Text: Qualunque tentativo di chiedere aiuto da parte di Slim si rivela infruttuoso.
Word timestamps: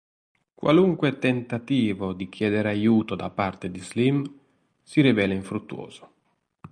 Qualunque 0.55 1.19
tentativo 1.19 2.13
di 2.13 2.27
chiedere 2.27 2.69
aiuto 2.69 3.13
da 3.13 3.29
parte 3.29 3.69
di 3.69 3.77
Slim 3.77 4.23
si 4.81 4.99
rivela 5.01 5.35
infruttuoso. 5.35 6.13